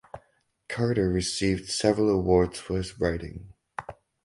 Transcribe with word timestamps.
Carter 0.67 1.09
received 1.09 1.69
several 1.69 2.09
awards 2.09 2.57
for 2.59 2.77
his 2.77 2.99
writing. 2.99 3.53